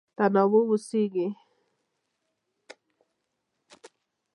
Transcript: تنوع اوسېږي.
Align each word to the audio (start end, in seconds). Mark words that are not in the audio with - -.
تنوع 0.17 0.65
اوسېږي. 0.69 1.27